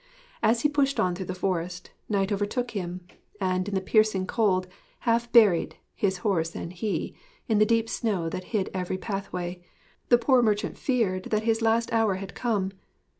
[0.41, 3.01] As he pushed on through the forest, night overtook him;
[3.39, 4.65] and in the piercing cold,
[5.01, 7.13] half buried his horse and he
[7.47, 9.61] in the deep snow that hid every pathway,
[10.09, 12.71] the poor merchant feared that his last hour had come.